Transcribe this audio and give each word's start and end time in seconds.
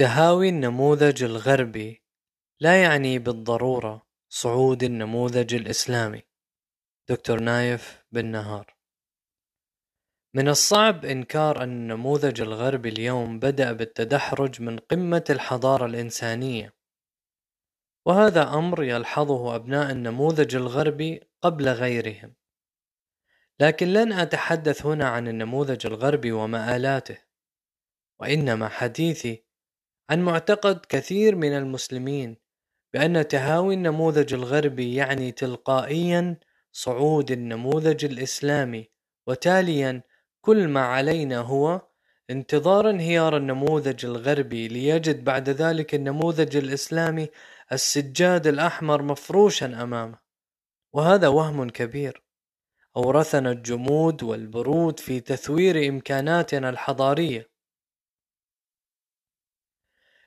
تهاوي 0.00 0.48
النموذج 0.48 1.22
الغربي 1.22 2.04
لا 2.60 2.82
يعني 2.82 3.18
بالضرورة 3.18 4.06
صعود 4.28 4.82
النموذج 4.82 5.54
الإسلامي. 5.54 6.22
دكتور 7.08 7.40
نايف 7.40 8.04
بن 8.12 8.26
نهار. 8.26 8.76
من 10.34 10.48
الصعب 10.48 11.04
إنكار 11.04 11.62
أن 11.62 11.68
النموذج 11.68 12.40
الغربي 12.40 12.88
اليوم 12.88 13.38
بدأ 13.38 13.72
بالتدحرج 13.72 14.62
من 14.62 14.78
قمة 14.78 15.24
الحضارة 15.30 15.86
الإنسانية، 15.86 16.74
وهذا 18.06 18.42
أمر 18.42 18.82
يلحظه 18.82 19.54
أبناء 19.54 19.90
النموذج 19.90 20.56
الغربي 20.56 21.20
قبل 21.42 21.68
غيرهم، 21.68 22.34
لكن 23.60 23.86
لن 23.86 24.12
أتحدث 24.12 24.86
هنا 24.86 25.08
عن 25.08 25.28
النموذج 25.28 25.86
الغربي 25.86 26.32
ومآلاته، 26.32 27.18
وإنما 28.20 28.68
حديثي 28.68 29.49
عن 30.10 30.22
معتقد 30.22 30.86
كثير 30.88 31.36
من 31.36 31.52
المسلمين 31.52 32.36
بأن 32.94 33.28
تهاوي 33.28 33.74
النموذج 33.74 34.34
الغربي 34.34 34.94
يعني 34.94 35.32
تلقائيا 35.32 36.36
صعود 36.72 37.30
النموذج 37.30 38.04
الإسلامي 38.04 38.90
وتاليا 39.26 40.02
كل 40.40 40.68
ما 40.68 40.80
علينا 40.80 41.38
هو 41.38 41.80
انتظار 42.30 42.90
انهيار 42.90 43.36
النموذج 43.36 44.04
الغربي 44.06 44.68
ليجد 44.68 45.24
بعد 45.24 45.48
ذلك 45.48 45.94
النموذج 45.94 46.56
الإسلامي 46.56 47.28
السجاد 47.72 48.46
الأحمر 48.46 49.02
مفروشا 49.02 49.66
أمامه. 49.66 50.18
وهذا 50.92 51.28
وهم 51.28 51.70
كبير. 51.70 52.22
أورثنا 52.96 53.50
الجمود 53.52 54.22
والبرود 54.22 55.00
في 55.00 55.20
تثوير 55.20 55.88
إمكاناتنا 55.88 56.70
الحضارية. 56.70 57.49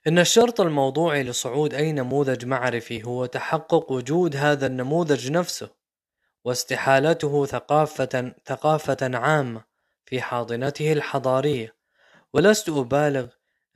إن 0.07 0.19
الشرط 0.19 0.61
الموضوعي 0.61 1.23
لصعود 1.23 1.73
أي 1.73 1.91
نموذج 1.91 2.45
معرفي 2.45 3.03
هو 3.05 3.25
تحقق 3.25 3.91
وجود 3.91 4.35
هذا 4.35 4.67
النموذج 4.67 5.31
نفسه 5.31 5.69
واستحالته 6.45 7.45
ثقافة 7.45 8.35
ثقافة 8.45 9.17
عامة 9.17 9.63
في 10.05 10.21
حاضنته 10.21 10.93
الحضارية. 10.93 11.75
ولست 12.33 12.69
أبالغ 12.69 13.27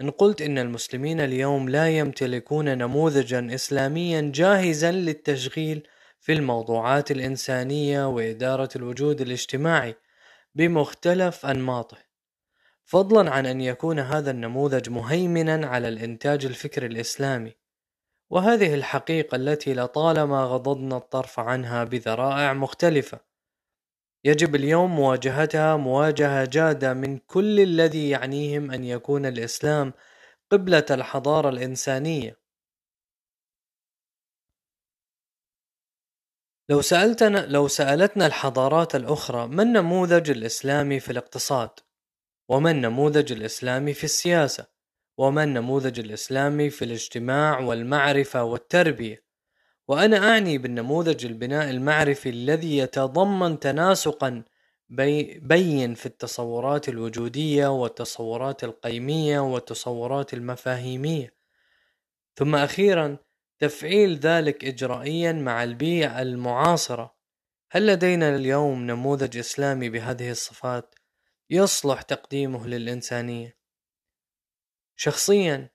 إن 0.01 0.11
قلت 0.11 0.41
إن 0.41 0.57
المسلمين 0.57 1.21
اليوم 1.21 1.69
لا 1.69 1.89
يمتلكون 1.89 2.77
نموذجا 2.77 3.55
إسلاميا 3.55 4.31
جاهزا 4.35 4.91
للتشغيل 4.91 5.87
في 6.19 6.33
الموضوعات 6.33 7.11
الإنسانية 7.11 8.07
وإدارة 8.07 8.69
الوجود 8.75 9.21
الاجتماعي 9.21 9.95
بمختلف 10.55 11.45
أنماطه. 11.45 12.06
فضلا 12.87 13.31
عن 13.31 13.45
أن 13.45 13.61
يكون 13.61 13.99
هذا 13.99 14.31
النموذج 14.31 14.89
مهيمنا 14.89 15.67
على 15.67 15.87
الإنتاج 15.87 16.45
الفكري 16.45 16.85
الإسلامي. 16.85 17.55
وهذه 18.29 18.73
الحقيقة 18.75 19.35
التي 19.35 19.73
لطالما 19.73 20.43
غضضنا 20.43 20.97
الطرف 20.97 21.39
عنها 21.39 21.83
بذرائع 21.83 22.53
مختلفة. 22.53 23.19
يجب 24.23 24.55
اليوم 24.55 24.95
مواجهتها 24.95 25.75
مواجهة 25.75 26.45
جادة 26.45 26.93
من 26.93 27.17
كل 27.17 27.59
الذي 27.59 28.09
يعنيهم 28.09 28.71
أن 28.71 28.83
يكون 28.83 29.25
الإسلام 29.25 29.93
قبلة 30.51 30.85
الحضارة 30.91 31.49
الإنسانية. 31.49 32.39
لو 36.69 36.81
سألتنا 36.81 37.45
لو 37.45 37.67
سألتنا 37.67 38.25
الحضارات 38.25 38.95
الأخرى 38.95 39.47
ما 39.47 39.63
النموذج 39.63 40.29
الإسلامي 40.29 40.99
في 40.99 41.11
الاقتصاد؟ 41.11 41.86
وما 42.49 42.71
النموذج 42.71 43.31
الإسلامي 43.31 43.93
في 43.93 44.03
السياسة 44.03 44.67
وما 45.17 45.43
النموذج 45.43 45.99
الإسلامي 45.99 46.69
في 46.69 46.85
الاجتماع 46.85 47.59
والمعرفة 47.59 48.43
والتربية. 48.43 49.23
وأنا 49.87 50.17
أعني 50.17 50.57
بالنموذج 50.57 51.25
البناء 51.25 51.69
المعرفي 51.69 52.29
الذي 52.29 52.77
يتضمن 52.77 53.59
تناسقا 53.59 54.43
بي 54.89 55.39
بين 55.39 55.93
في 55.93 56.05
التصورات 56.05 56.89
الوجودية 56.89 57.67
والتصورات 57.67 58.63
القيمية 58.63 59.39
والتصورات 59.39 60.33
المفاهيمية. 60.33 61.33
ثم 62.35 62.55
أخيرا 62.55 63.17
تفعيل 63.59 64.19
ذلك 64.19 64.65
إجرائيا 64.65 65.31
مع 65.31 65.63
البيئة 65.63 66.21
المعاصرة. 66.21 67.15
هل 67.71 67.87
لدينا 67.87 68.35
اليوم 68.35 68.87
نموذج 68.87 69.37
إسلامي 69.37 69.89
بهذه 69.89 70.31
الصفات؟ 70.31 70.95
يصلح 71.49 72.01
تقديمه 72.01 72.67
للإنسانية. 72.67 73.57
شخصيا 74.95 75.69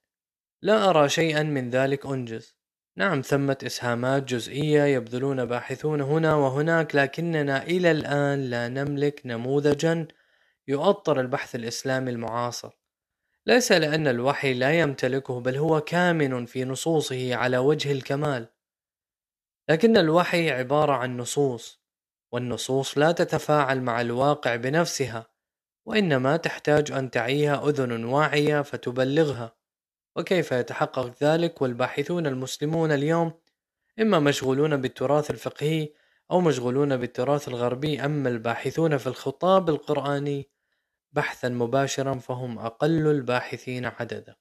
لا 0.62 0.90
أرى 0.90 1.08
شيئا 1.08 1.42
من 1.42 1.70
ذلك 1.70 2.06
أنجز. 2.06 2.56
نعم 2.96 3.20
ثمة 3.20 3.58
إسهامات 3.66 4.22
جزئية 4.22 4.82
يبذلون 4.82 5.44
باحثون 5.44 6.00
هنا 6.00 6.34
وهناك 6.34 6.96
لكننا 6.96 7.62
إلى 7.62 7.90
الآن 7.90 8.50
لا 8.50 8.68
نملك 8.68 9.22
نموذجا 9.24 10.08
يؤطر 10.68 11.20
البحث 11.20 11.54
الإسلامي 11.54 12.10
المعاصر. 12.10 12.70
ليس 13.46 13.72
لأن 13.72 14.08
الوحي 14.08 14.54
لا 14.54 14.80
يمتلكه 14.80 15.40
بل 15.40 15.56
هو 15.56 15.80
كامن 15.80 16.46
في 16.46 16.64
نصوصه 16.64 17.34
على 17.34 17.58
وجه 17.58 17.92
الكمال. 17.92 18.48
لكن 19.68 19.96
الوحي 19.96 20.50
عبارة 20.50 20.92
عن 20.92 21.16
نصوص 21.16 21.82
والنصوص 22.32 22.98
لا 22.98 23.12
تتفاعل 23.12 23.82
مع 23.82 24.00
الواقع 24.00 24.56
بنفسها. 24.56 25.31
وإنما 25.86 26.36
تحتاج 26.36 26.92
أن 26.92 27.10
تعيها 27.10 27.68
أذن 27.68 28.04
واعية 28.04 28.62
فتبلغها. 28.62 29.56
وكيف 30.16 30.52
يتحقق 30.52 31.22
ذلك 31.22 31.62
والباحثون 31.62 32.26
المسلمون 32.26 32.92
اليوم؟ 32.92 33.32
إما 34.00 34.18
مشغولون 34.18 34.76
بالتراث 34.76 35.30
الفقهي 35.30 35.92
أو 36.30 36.40
مشغولون 36.40 36.96
بالتراث 36.96 37.48
الغربي 37.48 38.04
أما 38.04 38.28
الباحثون 38.28 38.96
في 38.96 39.06
الخطاب 39.06 39.68
القرآني 39.68 40.50
بحثا 41.12 41.48
مباشرا 41.48 42.14
فهم 42.14 42.58
أقل 42.58 43.06
الباحثين 43.06 43.84
عددا. 43.84 44.36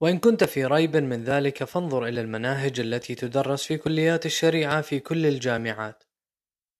وإن 0.00 0.18
كنت 0.18 0.44
في 0.44 0.64
ريب 0.64 0.96
من 0.96 1.24
ذلك 1.24 1.64
فانظر 1.64 2.06
إلى 2.06 2.20
المناهج 2.20 2.80
التي 2.80 3.14
تدرس 3.14 3.64
في 3.64 3.76
كليات 3.76 4.26
الشريعة 4.26 4.80
في 4.80 5.00
كل 5.00 5.26
الجامعات. 5.26 6.05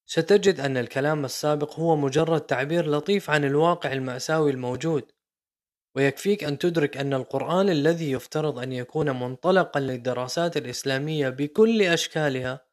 ستجد 0.07 0.61
أن 0.61 0.77
الكلام 0.77 1.25
السابق 1.25 1.75
هو 1.75 1.97
مجرد 1.97 2.41
تعبير 2.41 2.91
لطيف 2.91 3.31
عن 3.31 3.45
الواقع 3.45 3.93
المأساوي 3.93 4.51
الموجود 4.51 5.13
ويكفيك 5.95 6.45
أن 6.45 6.59
تدرك 6.59 6.97
أن 6.97 7.15
القرآن 7.15 7.69
الذي 7.69 8.11
يفترض 8.11 8.59
أن 8.59 8.73
يكون 8.73 9.21
منطلقا 9.21 9.81
للدراسات 9.81 10.57
الإسلامية 10.57 11.29
بكل 11.29 11.83
أشكالها 11.83 12.67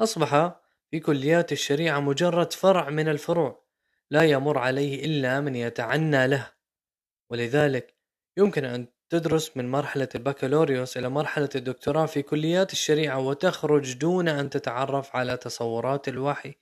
أصبح 0.00 0.60
في 0.90 1.00
كليات 1.00 1.52
الشريعة 1.52 2.00
مجرد 2.00 2.52
فرع 2.52 2.90
من 2.90 3.08
الفروع 3.08 3.64
لا 4.10 4.22
يمر 4.22 4.58
عليه 4.58 5.04
إلا 5.04 5.40
من 5.40 5.56
يتعنى 5.56 6.26
له 6.26 6.52
ولذلك 7.30 7.96
يمكن 8.36 8.64
أن 8.64 8.86
تدرس 9.10 9.56
من 9.56 9.70
مرحلة 9.70 10.08
البكالوريوس 10.14 10.96
إلى 10.96 11.08
مرحلة 11.08 11.48
الدكتوراه 11.54 12.06
في 12.06 12.22
كليات 12.22 12.72
الشريعة 12.72 13.18
وتخرج 13.18 13.94
دون 13.94 14.28
أن 14.28 14.50
تتعرف 14.50 15.16
على 15.16 15.36
تصورات 15.36 16.08
الوحي 16.08 16.54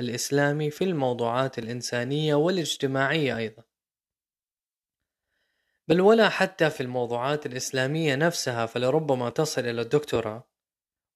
الإسلامي 0.00 0.70
في 0.70 0.84
الموضوعات 0.84 1.58
الإنسانية 1.58 2.34
والاجتماعية 2.34 3.36
أيضا. 3.36 3.62
بل 5.88 6.00
ولا 6.00 6.28
حتى 6.28 6.70
في 6.70 6.82
الموضوعات 6.82 7.46
الإسلامية 7.46 8.14
نفسها 8.14 8.66
فلربما 8.66 9.30
تصل 9.30 9.60
إلى 9.60 9.80
الدكتوراه. 9.80 10.48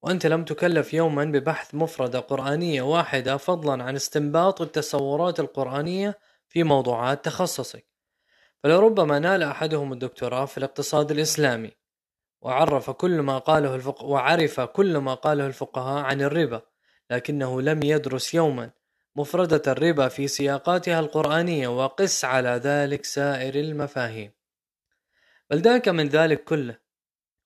وأنت 0.01 0.25
لم 0.25 0.45
تكلف 0.45 0.93
يوما 0.93 1.25
ببحث 1.25 1.75
مفردة 1.75 2.19
قرآنية 2.19 2.81
واحدة 2.81 3.37
فضلا 3.37 3.83
عن 3.83 3.95
استنباط 3.95 4.61
التصورات 4.61 5.39
القرآنية 5.39 6.19
في 6.47 6.63
موضوعات 6.63 7.25
تخصصك. 7.25 7.92
فلربما 8.63 9.19
نال 9.19 9.43
أحدهم 9.43 9.93
الدكتوراه 9.93 10.45
في 10.45 10.57
الاقتصاد 10.57 11.11
الإسلامي 11.11 11.71
وعرف 12.41 12.89
كل 12.89 13.19
ما 13.21 13.37
قاله 13.37 13.75
الفق... 13.75 14.03
وعرف 14.03 14.59
كل 14.59 14.97
ما 14.97 15.13
قاله 15.13 15.47
الفقهاء 15.47 16.03
عن 16.03 16.21
الربا 16.21 16.61
لكنه 17.11 17.61
لم 17.61 17.83
يدرس 17.83 18.33
يوما 18.33 18.71
مفردة 19.15 19.61
الربا 19.71 20.07
في 20.07 20.27
سياقاتها 20.27 20.99
القرآنية 20.99 21.67
وقس 21.67 22.25
على 22.25 22.49
ذلك 22.49 23.05
سائر 23.05 23.55
المفاهيم. 23.55 24.31
بل 25.49 25.61
ذاك 25.61 25.89
من 25.89 26.07
ذلك 26.07 26.43
كله. 26.43 26.77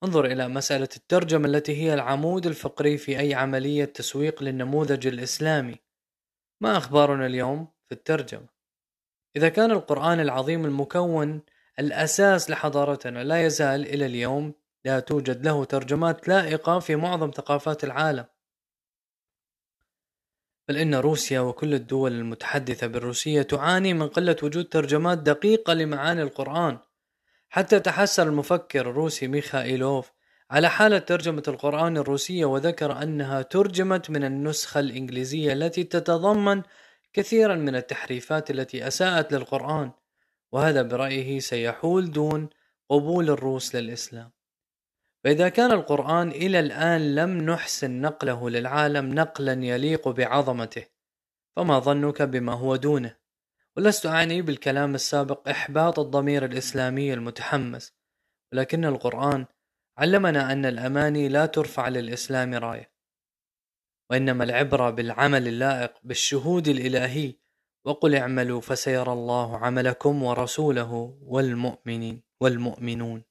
انظر 0.03 0.25
إلى 0.25 0.47
مسألة 0.47 0.89
الترجمة 0.95 1.47
التي 1.47 1.83
هي 1.83 1.93
العمود 1.93 2.45
الفقري 2.45 2.97
في 2.97 3.19
أي 3.19 3.33
عملية 3.33 3.85
تسويق 3.85 4.43
للنموذج 4.43 5.07
الإسلامي. 5.07 5.75
ما 6.61 6.77
أخبارنا 6.77 7.25
اليوم 7.25 7.67
في 7.87 7.91
الترجمة؟ 7.91 8.56
إذا 9.37 9.49
كان 9.49 9.71
القرآن 9.71 10.19
العظيم 10.19 10.65
المكون 10.65 11.41
الأساس 11.79 12.49
لحضارتنا 12.49 13.23
لا 13.23 13.45
يزال 13.45 13.85
إلى 13.85 14.05
اليوم 14.05 14.53
لا 14.85 14.99
توجد 14.99 15.45
له 15.45 15.65
ترجمات 15.65 16.27
لائقة 16.27 16.79
في 16.79 16.95
معظم 16.95 17.31
ثقافات 17.31 17.83
العالم. 17.83 18.25
بل 20.67 20.77
إن 20.77 20.95
روسيا 20.95 21.39
وكل 21.39 21.73
الدول 21.73 22.11
المتحدثة 22.11 22.87
بالروسية 22.87 23.41
تعاني 23.41 23.93
من 23.93 24.07
قلة 24.07 24.35
وجود 24.43 24.65
ترجمات 24.65 25.17
دقيقة 25.17 25.73
لمعاني 25.73 26.21
القرآن. 26.21 26.79
حتى 27.49 27.79
تحسر 27.79 28.27
المفكر 28.27 28.89
الروسي 28.89 29.27
ميخائيلوف 29.27 30.11
على 30.51 30.69
حالة 30.69 30.97
ترجمة 30.97 31.43
القرآن 31.47 31.97
الروسية 31.97 32.45
وذكر 32.45 33.03
أنها 33.03 33.41
ترجمت 33.41 34.09
من 34.09 34.23
النسخة 34.23 34.79
الإنجليزية 34.79 35.53
التي 35.53 35.83
تتضمن 35.83 36.63
كثيرا 37.17 37.55
من 37.55 37.75
التحريفات 37.75 38.51
التي 38.51 38.87
أساءت 38.87 39.33
للقرآن 39.33 39.91
وهذا 40.51 40.81
برأيه 40.81 41.39
سيحول 41.39 42.11
دون 42.11 42.49
قبول 42.89 43.29
الروس 43.29 43.75
للإسلام. 43.75 44.31
فإذا 45.23 45.49
كان 45.49 45.71
القرآن 45.71 46.29
إلى 46.29 46.59
الآن 46.59 47.15
لم 47.15 47.37
نحسن 47.37 48.01
نقله 48.01 48.49
للعالم 48.49 49.13
نقلا 49.13 49.53
يليق 49.65 50.07
بعظمته 50.07 50.85
فما 51.55 51.79
ظنك 51.79 52.21
بما 52.21 52.53
هو 52.53 52.75
دونه؟ 52.75 53.15
ولست 53.77 54.05
أعني 54.05 54.41
بالكلام 54.41 54.95
السابق 54.95 55.49
إحباط 55.49 55.99
الضمير 55.99 56.45
الإسلامي 56.45 57.13
المتحمس 57.13 57.93
ولكن 58.53 58.85
القرآن 58.85 59.45
علمنا 59.97 60.51
أن 60.51 60.65
الأماني 60.65 61.29
لا 61.29 61.45
ترفع 61.45 61.87
للإسلام 61.87 62.53
راية. 62.53 62.96
وإنما 64.09 64.44
العبرة 64.44 64.89
بالعمل 64.89 65.48
اللائق 65.48 65.94
بالشهود 66.04 66.68
الإلهي. 66.68 67.33
وقل 67.86 68.15
اعملوا 68.15 68.62
فسيرى 68.62 69.13
الله 69.13 69.57
عملكم 69.57 70.24
ورسوله 70.24 71.18
والمؤمنين 71.21 72.24
والمؤمنون. 72.39 73.24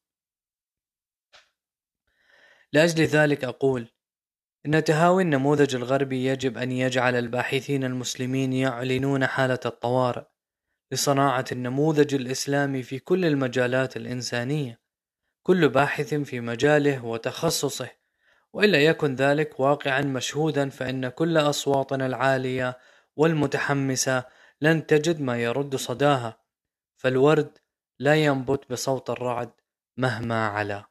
لأجل 2.72 3.04
ذلك 3.04 3.44
أقول 3.44 3.88
إن 4.66 4.84
تهاوي 4.84 5.22
النموذج 5.22 5.74
الغربي 5.74 6.26
يجب 6.26 6.58
أن 6.58 6.72
يجعل 6.72 7.14
الباحثين 7.14 7.84
المسلمين 7.84 8.52
يعلنون 8.52 9.26
حالة 9.26 9.60
الطوارئ 9.66 10.24
لصناعة 10.92 11.44
النموذج 11.52 12.14
الإسلامي 12.14 12.82
في 12.82 12.98
كل 12.98 13.24
المجالات 13.24 13.96
الإنسانية. 13.96 14.80
كل 15.42 15.68
باحث 15.68 16.14
في 16.14 16.40
مجاله 16.40 17.04
وتخصصه 17.04 17.90
وإلا 18.56 18.84
يكن 18.84 19.14
ذلك 19.14 19.60
واقعا 19.60 20.00
مشهودا 20.00 20.68
فإن 20.68 21.08
كل 21.08 21.38
أصواتنا 21.38 22.06
العالية 22.06 22.78
والمتحمسة 23.16 24.24
لن 24.60 24.86
تجد 24.86 25.20
ما 25.20 25.38
يرد 25.42 25.76
صداها 25.76 26.38
فالورد 26.96 27.58
لا 27.98 28.14
ينبت 28.14 28.72
بصوت 28.72 29.10
الرعد 29.10 29.50
مهما 29.96 30.46
علا. 30.48 30.84